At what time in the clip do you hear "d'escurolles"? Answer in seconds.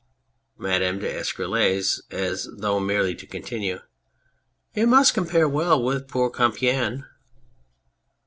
0.97-2.01